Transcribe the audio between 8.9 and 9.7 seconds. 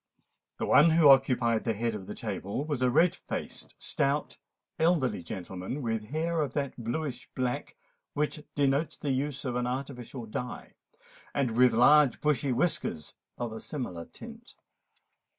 the use of an